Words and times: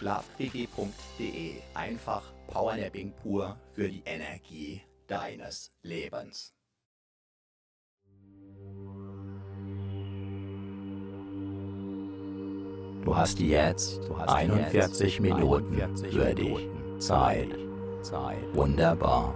Schlafquickie.de. 0.00 1.56
Einfach 1.74 2.22
Powernapping 2.46 3.12
pur 3.22 3.56
für 3.74 3.86
die 3.86 4.02
Energie 4.06 4.80
deines 5.06 5.70
Lebens. 5.82 6.54
Du 13.04 13.14
hast 13.14 13.38
jetzt 13.40 14.00
41 14.26 15.20
Minuten 15.20 15.96
für 15.96 16.34
dich 16.34 16.68
Zeit. 16.98 17.50
Wunderbar. 18.54 19.34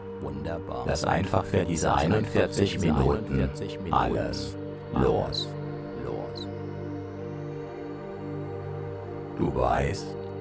Lass 0.86 1.04
einfach 1.04 1.44
für 1.44 1.66
diese 1.66 1.94
41 1.94 2.78
Minuten 2.78 3.50
alles 3.90 4.56
los. 4.94 5.48
Du 9.36 9.54
weißt, 9.54 10.23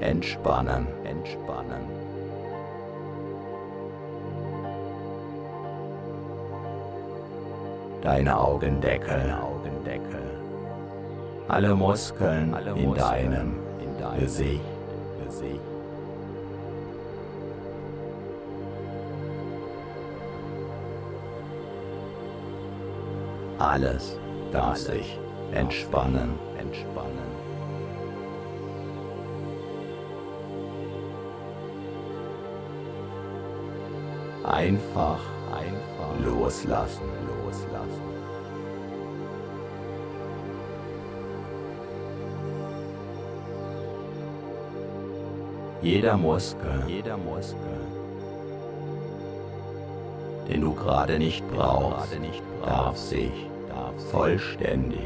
entspannen, 0.00 0.86
entspannen. 1.04 1.82
Deine 8.02 8.38
Augendeckel, 8.38 9.32
Augendeckel. 9.32 10.22
Alle 11.48 11.74
Muskeln 11.74 12.54
Alle 12.54 12.72
in 12.72 12.88
Muskeln 12.88 12.98
deinem, 12.98 13.52
in 13.80 13.98
deinem 13.98 14.20
Gesicht, 14.20 14.60
Gesicht. 15.24 15.60
Alles 23.58 24.18
darf 24.52 24.76
sich 24.76 25.18
entspannen, 25.52 26.34
entspannen. 26.58 27.33
einfach, 34.54 35.20
einfach 35.52 36.12
loslassen, 36.24 37.02
loslassen. 37.26 38.14
Jeder 45.82 46.16
Muskel, 46.16 46.84
jeder 46.86 47.16
Muskel, 47.16 47.58
den 50.48 50.60
du 50.60 50.72
gerade 50.74 51.18
nicht 51.18 51.44
brauchst, 51.50 52.16
darf 52.64 52.96
sich 52.96 53.32
vollständig, 54.10 55.00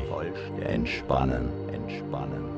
entspannen, 0.65 1.49
entspannen. 1.73 2.58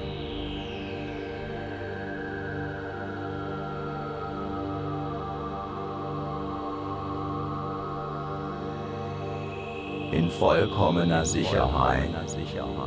Vollkommener 10.39 11.25
Sicherheit, 11.25 12.09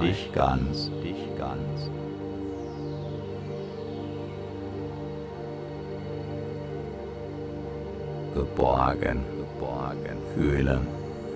dich 0.00 0.32
ganz, 0.32 0.90
dich 1.02 1.16
ganz. 1.38 1.90
Geborgen, 8.34 9.24
geborgen, 9.36 10.18
fühlen, 10.34 10.86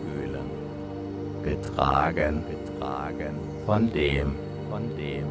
fühlen, 0.02 0.50
getragen, 1.44 2.44
getragen, 2.50 3.38
von 3.66 3.92
dem, 3.92 4.34
von 4.70 4.82
dem. 4.96 5.26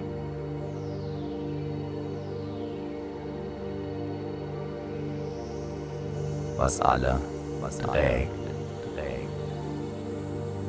Was 6.58 6.80
alle, 6.82 7.20
was 7.62 7.78
trägt. 7.78 8.47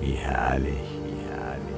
Wie 0.09 0.15
herrlich, 0.15 0.89
wie 1.05 1.21
herrlich. 1.29 1.77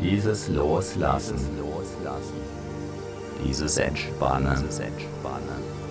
Dieses 0.00 0.48
Loslassen, 0.48 1.36
Loslassen, 1.58 2.40
dieses 3.44 3.76
Entspannen, 3.76 4.56
dieses 4.62 4.78
Entspannen. 4.78 5.87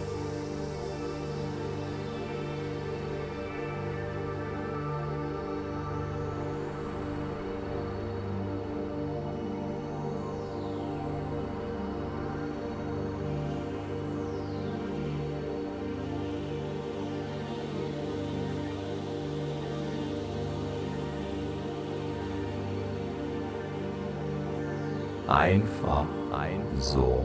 Einfach, 25.28 26.06
ein 26.32 26.62
so. 26.80 27.22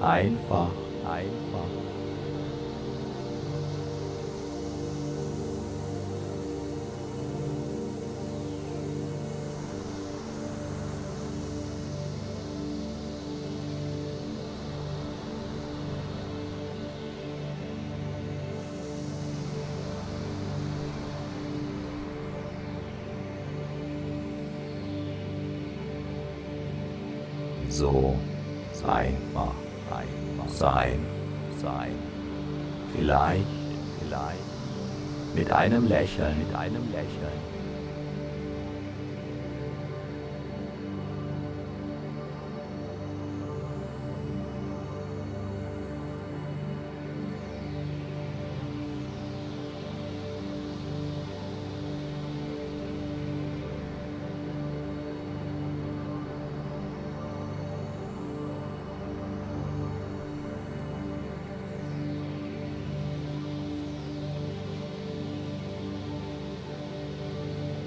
Einfach, 0.00 0.70
einfach. 1.04 1.83
Einem 35.64 35.88
Lächeln, 35.88 36.38
mit 36.38 36.54
einem 36.54 36.92
Lächeln. 36.92 37.43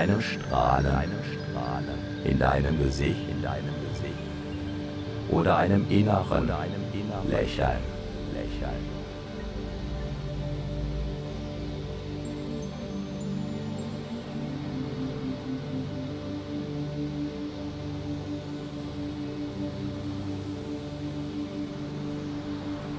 Mit 0.00 0.10
einem 0.10 0.20
Strahlen, 0.20 1.10
in 2.24 2.38
deinem 2.38 2.78
Gesicht, 2.78 3.28
in 3.30 3.42
deinem 3.42 3.74
Gesicht 3.88 4.14
oder 5.30 5.56
einem 5.56 5.86
inneren, 5.90 6.50
einem 6.50 6.82
inneren 6.92 7.30
Lächeln, 7.30 7.78
Lächeln. 8.34 9.00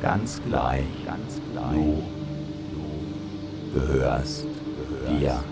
Ganz 0.02 0.42
gleich, 0.48 0.86
ganz 1.06 1.40
gleich. 1.52 1.74
Du, 1.74 2.04
du 3.74 3.80
gehörst, 3.80 4.46
gehörst 4.46 5.22
dir. 5.22 5.51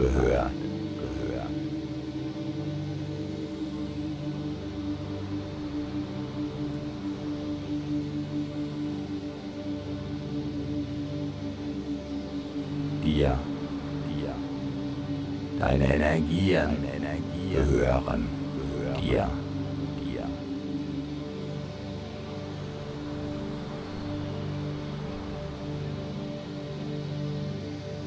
Gehört 0.00 0.50
dir, 13.20 13.38
dir. 14.08 14.34
Deine 15.58 15.94
Energien, 15.94 16.76
Deine 16.82 16.96
Energien. 16.96 17.20
Gehören, 17.52 18.28
gehören. 18.56 19.02
Dir, 19.02 19.28
dir. 20.04 20.24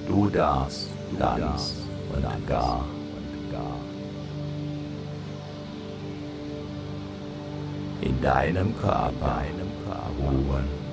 Du 0.08 0.30
darfst 0.30 0.90
ganz 1.20 1.73
und 2.16 2.48
gar 2.50 2.86
in 8.02 8.22
deinem 8.22 8.76
Körper, 8.78 9.12
deinem 9.22 9.72
Körper 9.86 10.12
ruhen. 10.20 10.84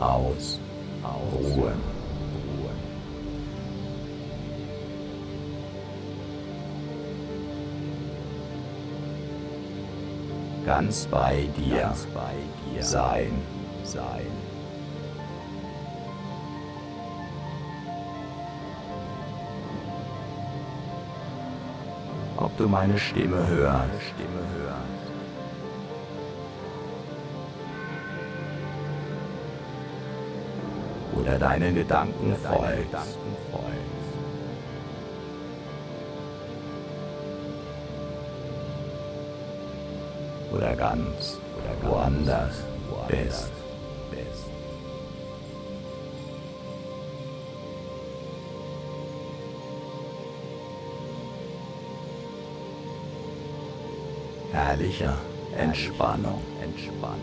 aus, 0.00 0.58
aus. 1.02 1.32
Ruhe. 1.32 1.72
Ruhe. 1.72 2.70
Ganz 10.66 11.06
bei 11.06 11.48
dir, 11.56 11.80
Ganz 11.80 12.06
bei 12.14 12.34
dir 12.72 12.82
sein, 12.82 13.32
sein. 13.84 14.49
Ob 22.40 22.56
du 22.56 22.66
meine 22.66 22.98
Stimme 22.98 23.46
hörst, 23.46 24.14
oder 31.20 31.38
deinen 31.38 31.74
Gedanken 31.74 32.34
folgst. 32.36 33.18
Oder 40.52 40.74
ganz 40.74 41.38
oder 41.56 41.90
woanders 41.90 42.64
bist. 43.06 43.59
Herrlicher 54.70 55.18
Entspannung, 55.58 56.40
Entspannung. 56.62 57.18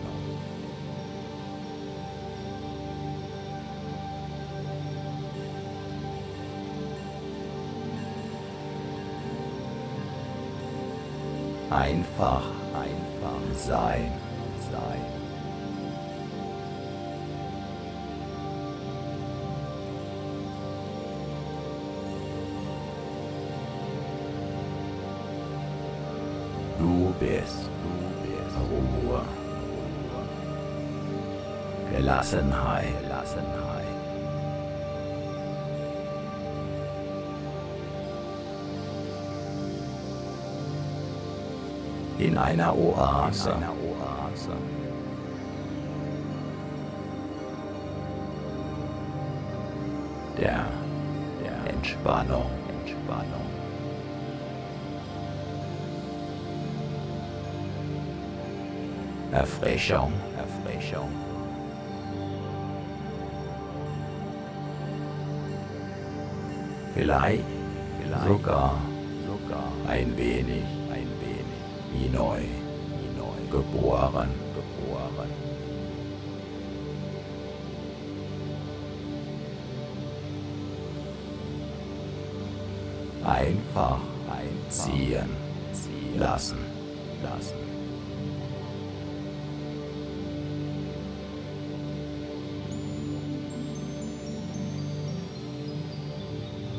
Einfach, 11.70 12.42
einfach 12.74 13.54
sein, 13.54 14.12
sein. 14.12 14.27
Bist, 27.18 27.70
Ruhe, 28.70 29.22
Gelassenheit, 31.94 33.02
Gelassenheit. 33.02 33.68
in 42.18 42.36
einer 42.36 42.76
Oase. 42.76 43.50
In 43.50 43.56
einer 43.56 43.72
Oase. 43.72 44.52
Der, 50.36 50.66
der 51.42 51.74
Entspannung. 51.74 52.57
Erfrischung, 59.32 60.12
Erfrischung. 60.36 61.10
Vielleicht, 66.94 67.44
vielleicht 68.02 68.26
sogar, 68.26 68.80
sogar 69.26 69.72
ein 69.88 70.16
wenig 70.16 70.64
wie 71.92 72.08
neu, 72.08 72.40
wie 72.40 73.18
neu 73.18 73.50
geboren, 73.50 74.28
geboren. 74.54 75.30
Einfach 83.24 83.98
einziehen, 84.30 85.28
ziehen 85.72 86.18
lassen, 86.18 86.58
lassen. 87.22 87.67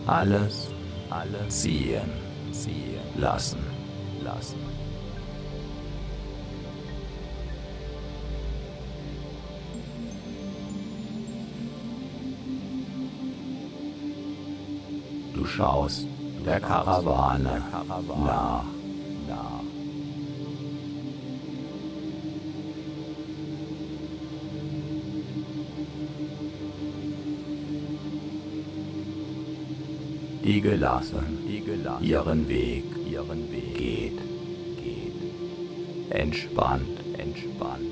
Alles, 0.09 0.69
alles 1.11 1.61
ziehen, 1.61 2.09
ziehen 2.51 2.99
lassen, 3.15 3.59
lassen. 4.23 4.57
schaust 15.45 16.07
der 16.45 16.59
Karawane 16.59 17.61
nach. 18.25 18.78
Die 30.49 30.61
gelassen, 30.61 31.45
die 31.47 31.61
gelassen 31.61 32.03
ihren 32.03 32.49
Weg, 32.49 32.83
ihren 33.07 33.51
Weg. 33.51 33.69
geht, 33.77 34.17
geht, 34.83 36.09
entspannt, 36.09 36.97
entspannt. 37.19 37.85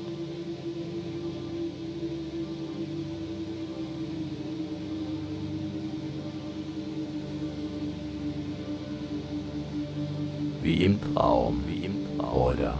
wie 10.63 10.83
im 10.83 10.99
Traum, 11.13 11.63
wie 11.67 11.85
im 11.85 12.17
Traum. 12.17 12.41
Oder, 12.41 12.79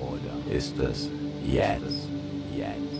oder 0.00 0.56
ist 0.56 0.78
es 0.78 1.10
jetzt, 1.46 2.08
jetzt? 2.56 2.99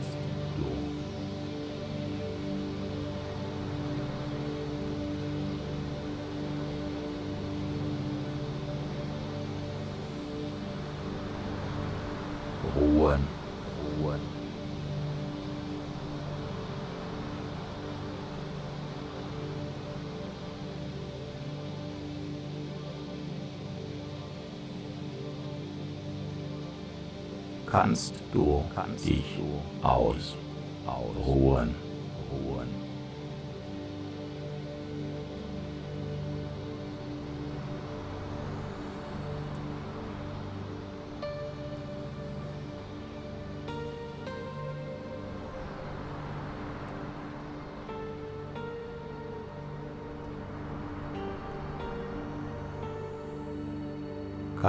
ruhen, 12.75 13.27
ruhen. 14.01 14.19
Kannst 27.65 28.15
du 28.33 28.63
kannst 28.75 29.05
dich 29.05 29.23
du 29.37 29.87
aus, 29.87 30.35
ausruhen, 30.85 31.73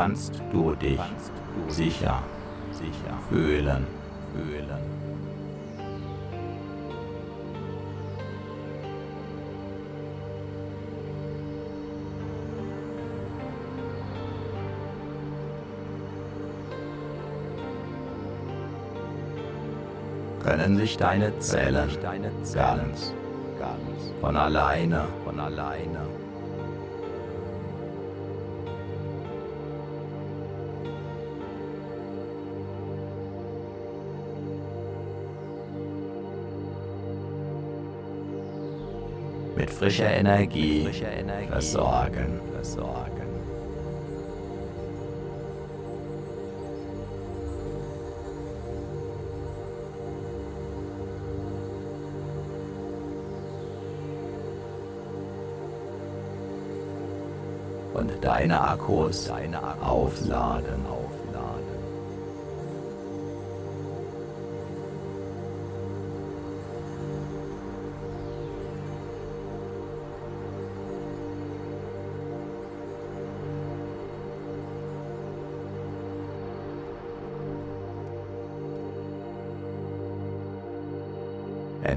kannst 0.03 0.43
du 0.53 0.75
dich 0.75 0.99
sicher, 1.69 2.25
sicher 2.73 3.17
fühlen, 3.29 3.87
fühlen. 4.35 4.83
Können 20.43 20.77
sich 20.79 20.97
deine 20.97 21.39
Zellen 21.39 21.89
ganz, 22.03 23.15
ganz 23.61 24.13
von 24.21 24.37
alleine, 24.37 25.05
mit 39.57 39.71
frischer 39.71 40.11
Energie, 40.11 40.85
frischer 40.85 41.13
Energie 41.13 41.49
versorgen. 41.49 42.41
versorgen. 42.53 43.13
Und 57.95 58.11
deine 58.23 58.61
Akkus, 58.61 59.27
deine 59.27 59.63
Akkus 59.63 59.87
aufladen. 59.87 61.02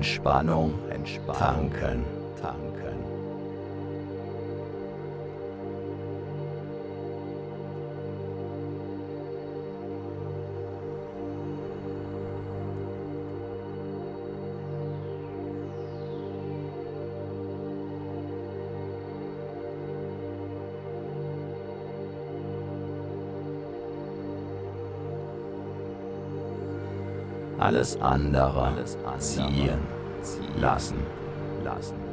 Entspannung, 0.06 0.72
Entspannung. 0.92 1.72
Tanken, 1.72 2.06
tanken. 2.40 2.86
alles 27.58 28.00
andere, 28.00 28.62
alles 28.62 28.96
andere 28.98 29.20
ziehen, 29.20 29.50
ziehen 29.50 29.95
lassen, 30.60 30.98
lassen. 31.64 32.06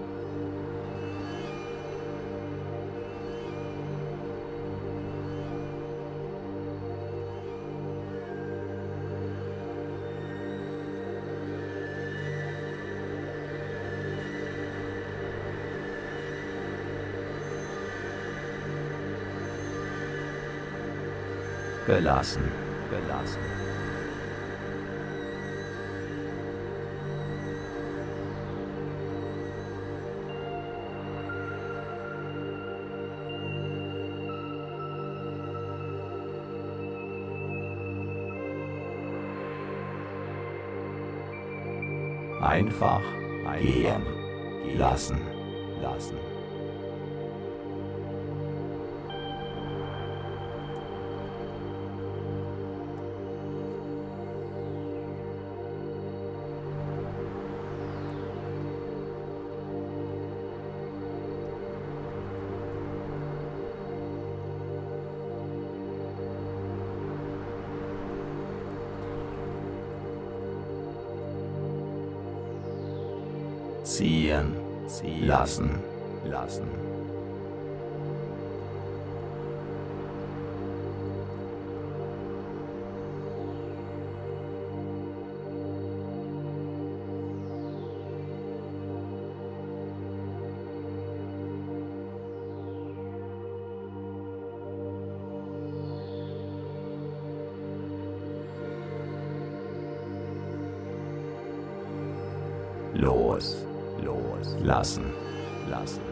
gelassen, 21.86 22.42
gelassen. 22.90 23.61
Einfach 42.72 43.02
gehen 43.60 44.02
lassen. 44.78 45.20
lassen. 45.82 46.21
Lassen, 75.32 75.80
lassen. 76.26 76.82
los, 102.94 103.56
los, 104.62 105.21
lassen, 105.72 106.11